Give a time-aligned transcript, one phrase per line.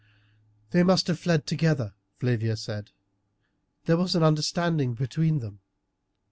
[0.71, 2.89] "They must have fled together," Flavia said.
[3.85, 5.59] "There was an understanding between them.